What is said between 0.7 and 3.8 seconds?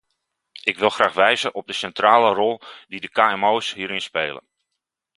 wil graag wijzen op de centrale rol die de kmo's